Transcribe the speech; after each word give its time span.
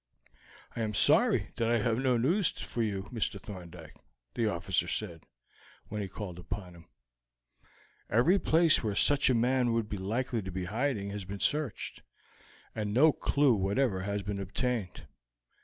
"I 0.75 0.81
am 0.81 0.95
sorry 0.95 1.49
that 1.57 1.69
I 1.69 1.77
have 1.77 1.99
no 1.99 2.17
news 2.17 2.49
for 2.49 2.81
you, 2.81 3.03
Mr. 3.13 3.39
Thorndyke," 3.39 3.93
the 4.33 4.47
officer 4.47 4.87
said, 4.87 5.27
when 5.89 6.01
he 6.01 6.07
called 6.07 6.39
upon 6.39 6.73
him. 6.73 6.87
"Every 8.09 8.39
place 8.39 8.81
where 8.83 8.95
such 8.95 9.29
a 9.29 9.35
man 9.35 9.73
would 9.73 9.87
be 9.87 9.97
likely 9.99 10.41
to 10.41 10.49
be 10.49 10.61
in 10.61 10.67
hiding 10.69 11.11
has 11.11 11.23
been 11.23 11.39
searched, 11.39 12.01
and 12.73 12.95
no 12.95 13.11
clew 13.13 13.53
whatever 13.53 14.01
has 14.01 14.23
been 14.23 14.39
obtained. 14.39 15.05